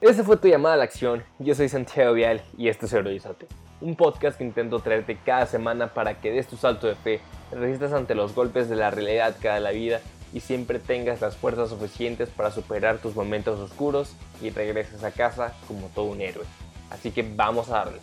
[0.00, 1.22] Esa fue tu llamada a la acción.
[1.38, 3.46] Yo soy Santiago Vial y esto es Heroízate,
[3.82, 7.20] un podcast que intento traerte cada semana para que des tu salto de fe,
[7.52, 10.00] resistas ante los golpes de la realidad cada la vida
[10.32, 15.52] y siempre tengas las fuerzas suficientes para superar tus momentos oscuros y regreses a casa
[15.68, 16.46] como todo un héroe.
[16.88, 17.98] Así que vamos a darle.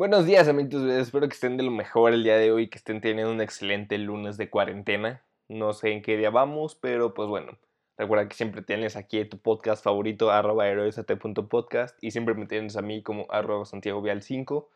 [0.00, 3.02] Buenos días amigos, espero que estén de lo mejor el día de hoy, que estén
[3.02, 5.22] teniendo un excelente lunes de cuarentena.
[5.46, 7.58] No sé en qué día vamos, pero pues bueno,
[7.98, 12.80] recuerda que siempre tienes aquí tu podcast favorito, arroba heroesat.podcast y siempre me tienes a
[12.80, 14.70] mí como arroba Santiago Vial 5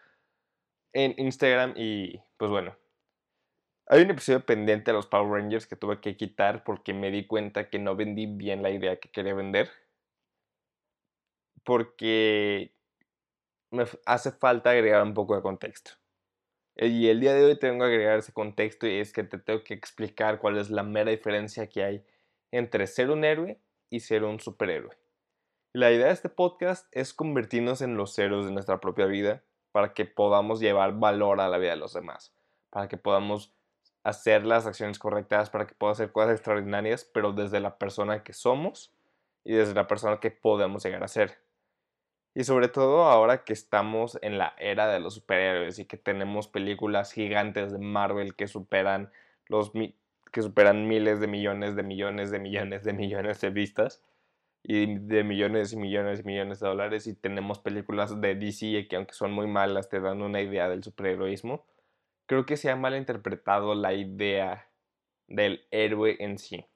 [0.93, 2.77] en Instagram y pues bueno.
[3.87, 7.27] Hay un episodio pendiente de los Power Rangers que tuve que quitar porque me di
[7.27, 9.71] cuenta que no vendí bien la idea que quería vender.
[11.65, 12.74] Porque
[13.75, 15.93] me hace falta agregar un poco de contexto.
[16.77, 19.63] Y el día de hoy tengo que agregar ese contexto y es que te tengo
[19.63, 22.05] que explicar cuál es la mera diferencia que hay
[22.51, 24.97] entre ser un héroe y ser un superhéroe.
[25.73, 29.93] La idea de este podcast es convertirnos en los héroes de nuestra propia vida para
[29.93, 32.33] que podamos llevar valor a la vida de los demás,
[32.71, 33.53] para que podamos
[34.05, 38.33] hacer las acciones correctas, para que podamos hacer cosas extraordinarias, pero desde la persona que
[38.33, 38.95] somos
[39.45, 41.44] y desde la persona que podemos llegar a ser.
[42.35, 46.49] Y sobre todo ahora que estamos en la era de los superhéroes y que tenemos
[46.49, 49.13] películas gigantes de Marvel que superan
[49.47, 49.73] los
[50.33, 54.03] que superan miles de millones de millones de millones de millones de vistas
[54.65, 58.97] y de millones y millones y millones de dólares y tenemos películas de DC que
[58.97, 61.65] aunque son muy malas te dan una idea del superheroísmo.
[62.27, 64.69] Creo que se ha malinterpretado la idea
[65.29, 66.67] del héroe en sí.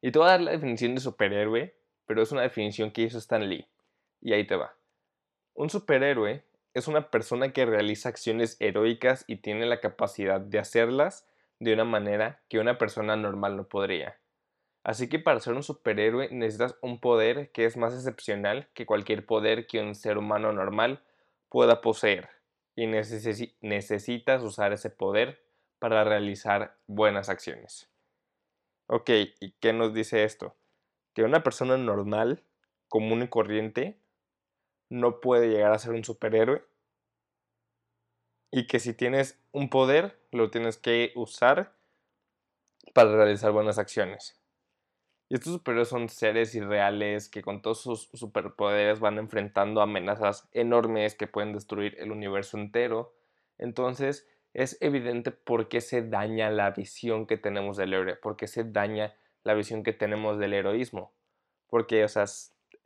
[0.00, 1.74] Y te voy a dar la definición de superhéroe,
[2.06, 3.66] pero es una definición que hizo Stan Lee.
[4.20, 4.74] Y ahí te va.
[5.54, 11.28] Un superhéroe es una persona que realiza acciones heroicas y tiene la capacidad de hacerlas
[11.58, 14.18] de una manera que una persona normal no podría.
[14.84, 19.26] Así que para ser un superhéroe necesitas un poder que es más excepcional que cualquier
[19.26, 21.02] poder que un ser humano normal
[21.48, 22.28] pueda poseer.
[22.76, 25.42] Y necesitas usar ese poder
[25.80, 27.90] para realizar buenas acciones.
[28.86, 30.56] Ok, ¿y qué nos dice esto?
[31.12, 32.44] Que una persona normal,
[32.86, 33.98] común y corriente,
[34.88, 36.64] no puede llegar a ser un superhéroe.
[38.50, 41.74] Y que si tienes un poder, lo tienes que usar
[42.94, 44.40] para realizar buenas acciones.
[45.28, 51.14] Y estos superhéroes son seres irreales que con todos sus superpoderes van enfrentando amenazas enormes
[51.14, 53.14] que pueden destruir el universo entero.
[53.58, 58.46] Entonces es evidente por qué se daña la visión que tenemos del héroe, por qué
[58.46, 61.12] se daña la visión que tenemos del heroísmo.
[61.68, 62.24] Porque, o sea,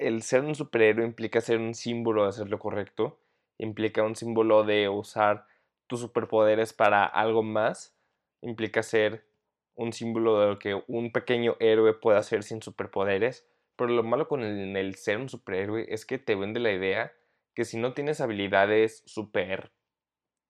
[0.06, 3.18] el ser un superhéroe implica ser un símbolo de hacer lo correcto,
[3.58, 5.46] implica un símbolo de usar
[5.86, 7.96] tus superpoderes para algo más,
[8.40, 9.24] implica ser
[9.74, 13.46] un símbolo de lo que un pequeño héroe puede hacer sin superpoderes,
[13.76, 17.12] pero lo malo con el, ser un superhéroe es que te vende la idea
[17.54, 19.72] que si no tienes habilidades super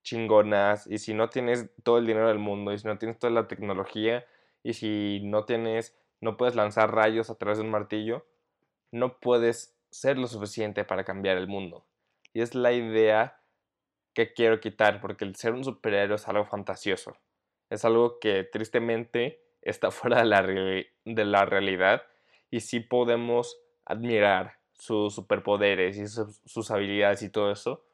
[0.02, 3.32] chingonas y si no tienes todo el dinero del mundo y si no tienes toda
[3.32, 4.24] la tecnología
[4.62, 8.24] y si no tienes no puedes lanzar rayos a través de un martillo,
[8.92, 11.84] no puedes ser lo suficiente para cambiar el mundo.
[12.32, 13.41] Y es la idea
[14.14, 17.16] que quiero quitar, porque el ser un superhéroe es algo fantasioso.
[17.70, 22.02] Es algo que tristemente está fuera de la, de la realidad
[22.50, 27.84] y sí podemos admirar sus superpoderes y sus habilidades y todo eso,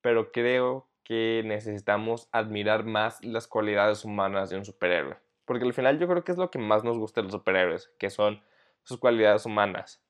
[0.00, 5.16] pero creo que necesitamos admirar más las cualidades humanas de un superhéroe.
[5.44, 7.90] Porque al final yo creo que es lo que más nos gusta de los superhéroes,
[7.98, 8.42] que son
[8.84, 10.05] sus cualidades humanas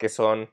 [0.00, 0.50] que son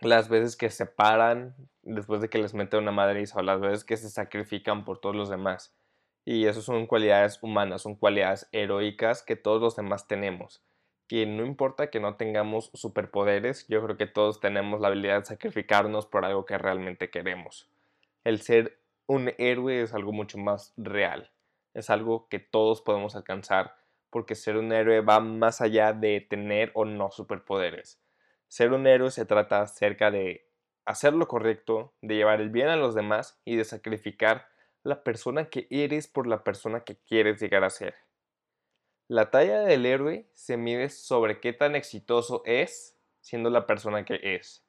[0.00, 3.84] las veces que se paran después de que les mete una madriza o las veces
[3.84, 5.76] que se sacrifican por todos los demás.
[6.24, 10.62] Y eso son cualidades humanas, son cualidades heroicas que todos los demás tenemos.
[11.06, 15.26] Que no importa que no tengamos superpoderes, yo creo que todos tenemos la habilidad de
[15.26, 17.68] sacrificarnos por algo que realmente queremos.
[18.24, 21.30] El ser un héroe es algo mucho más real.
[21.74, 23.76] Es algo que todos podemos alcanzar
[24.08, 28.00] porque ser un héroe va más allá de tener o no superpoderes
[28.50, 30.44] ser un héroe se trata acerca de
[30.84, 34.48] hacer lo correcto, de llevar el bien a los demás y de sacrificar
[34.82, 37.94] la persona que eres por la persona que quieres llegar a ser.
[39.06, 44.18] La talla del héroe se mide sobre qué tan exitoso es siendo la persona que
[44.20, 44.64] es.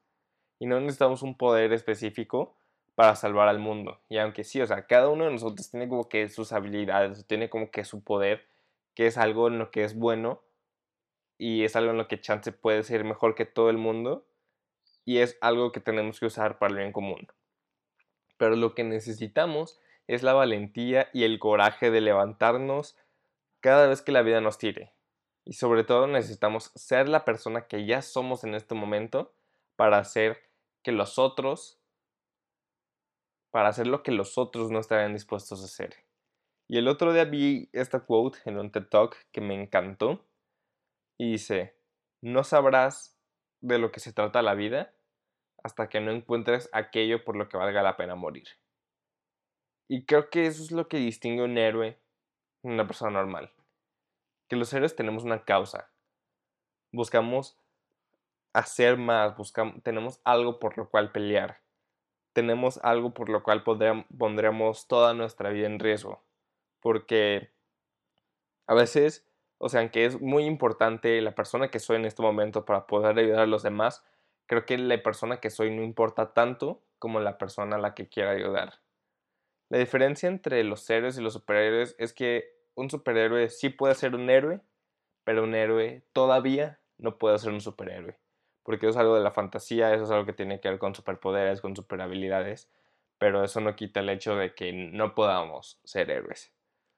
[0.60, 2.56] Y no necesitamos un poder específico
[2.94, 4.00] para salvar al mundo.
[4.10, 7.50] Y aunque sí, o sea, cada uno de nosotros tiene como que sus habilidades, tiene
[7.50, 8.46] como que su poder,
[8.94, 10.44] que es algo en lo que es bueno,
[11.42, 14.28] y es algo en lo que Chance puede ser mejor que todo el mundo
[15.06, 17.28] y es algo que tenemos que usar para el bien común.
[18.38, 22.96] Pero lo que necesitamos es la valentía y el coraje de levantarnos
[23.60, 24.94] cada vez que la vida nos tire.
[25.44, 29.34] Y sobre todo necesitamos ser la persona que ya somos en este momento
[29.76, 30.44] para hacer
[30.84, 31.82] que los otros,
[33.50, 36.06] para hacer lo que los otros no estarían dispuestos a hacer.
[36.68, 40.24] Y el otro día vi esta quote en un TED Talk que me encantó
[41.22, 41.78] y dice,
[42.22, 43.16] no sabrás
[43.60, 44.92] de lo que se trata la vida
[45.64, 48.48] hasta que no encuentres aquello por lo que valga la pena morir.
[49.88, 52.00] Y creo que eso es lo que distingue a un héroe
[52.64, 53.54] de una persona normal.
[54.48, 55.92] Que los héroes tenemos una causa.
[56.92, 57.56] Buscamos
[58.52, 61.62] hacer más, buscamos, tenemos algo por lo cual pelear.
[62.34, 66.24] Tenemos algo por lo cual pondremos toda nuestra vida en riesgo.
[66.80, 67.52] Porque
[68.66, 69.31] a veces,
[69.64, 73.20] o sea, aunque es muy importante la persona que soy en este momento para poder
[73.20, 74.04] ayudar a los demás,
[74.48, 78.10] creo que la persona que soy no importa tanto como la persona a la que
[78.10, 78.80] quiera ayudar.
[79.70, 84.16] La diferencia entre los héroes y los superhéroes es que un superhéroe sí puede ser
[84.16, 84.62] un héroe,
[85.24, 88.18] pero un héroe todavía no puede ser un superhéroe.
[88.64, 90.96] Porque eso es algo de la fantasía, eso es algo que tiene que ver con
[90.96, 92.68] superpoderes, con superhabilidades,
[93.20, 96.52] pero eso no quita el hecho de que no podamos ser héroes.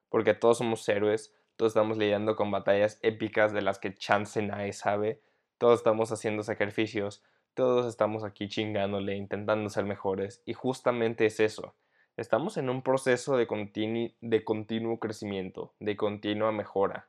[0.08, 4.74] Porque todos somos héroes, todos estamos lidiando con batallas épicas de las que chance nadie
[4.74, 5.22] sabe,
[5.58, 7.24] todos estamos haciendo sacrificios,
[7.54, 11.76] todos estamos aquí chingándole, intentando ser mejores, y justamente es eso.
[12.18, 13.48] Estamos en un proceso de,
[14.22, 17.08] de continuo crecimiento, de continua mejora,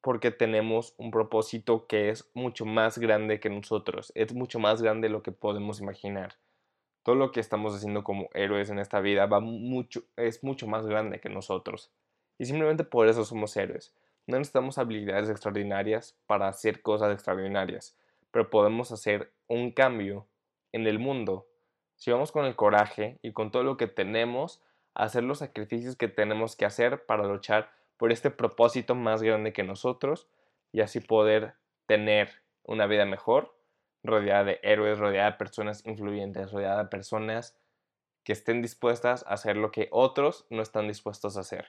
[0.00, 5.08] porque tenemos un propósito que es mucho más grande que nosotros, es mucho más grande
[5.08, 6.34] de lo que podemos imaginar.
[7.02, 10.86] Todo lo que estamos haciendo como héroes en esta vida va mucho, es mucho más
[10.86, 11.90] grande que nosotros.
[12.38, 13.94] Y simplemente por eso somos héroes.
[14.26, 17.96] No necesitamos habilidades extraordinarias para hacer cosas extraordinarias
[18.34, 20.26] pero podemos hacer un cambio
[20.72, 21.46] en el mundo.
[21.94, 24.60] Si vamos con el coraje y con todo lo que tenemos,
[24.92, 29.62] hacer los sacrificios que tenemos que hacer para luchar por este propósito más grande que
[29.62, 30.26] nosotros
[30.72, 31.54] y así poder
[31.86, 33.56] tener una vida mejor,
[34.02, 37.56] rodeada de héroes, rodeada de personas influyentes, rodeada de personas
[38.24, 41.68] que estén dispuestas a hacer lo que otros no están dispuestos a hacer.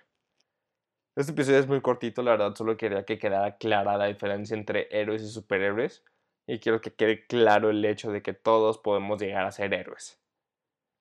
[1.15, 4.89] Este episodio es muy cortito, la verdad solo quería que quedara clara la diferencia entre
[4.91, 6.03] héroes y superhéroes
[6.45, 10.19] y quiero que quede claro el hecho de que todos podemos llegar a ser héroes.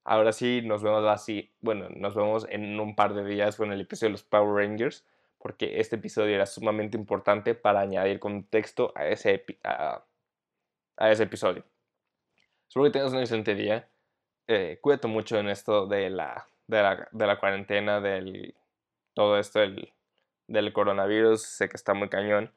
[0.05, 3.81] Ahora sí, nos vemos así, bueno, nos vemos en un par de días con el
[3.81, 5.05] episodio de los Power Rangers,
[5.39, 10.05] porque este episodio era sumamente importante para añadir contexto a ese, a,
[11.11, 11.65] ese episodio.
[12.69, 13.89] Espero que tengas un excelente día.
[14.47, 18.55] Eh, cuídate mucho en esto de la, de la, de la cuarentena, del
[19.15, 19.94] todo esto del,
[20.47, 21.43] del coronavirus.
[21.43, 22.53] Sé que está muy cañón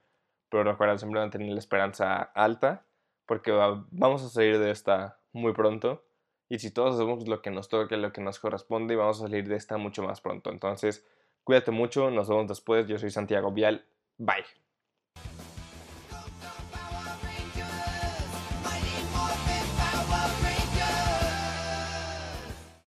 [0.49, 2.85] pero recuerda siempre mantener la esperanza alta,
[3.25, 6.05] porque vamos a salir de esta muy pronto.
[6.49, 9.47] Y si todos hacemos lo que nos toca, lo que nos corresponde, vamos a salir
[9.47, 10.49] de esta mucho más pronto.
[10.49, 11.05] Entonces,
[11.43, 12.87] cuídate mucho, nos vemos después.
[12.87, 13.85] Yo soy Santiago Vial.
[14.17, 14.66] Bye.